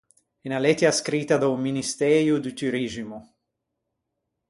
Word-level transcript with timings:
Unna 0.45 0.59
lettia 0.65 0.91
scrita 0.99 1.35
da-o 1.37 1.57
Ministëio 1.65 2.35
do 2.43 2.51
Turiximo. 2.59 3.17